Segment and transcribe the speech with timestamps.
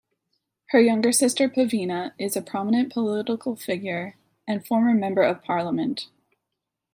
[0.69, 4.15] Her younger sister, Pavena, is a prominent political figure
[4.47, 6.07] and former member of Parliament.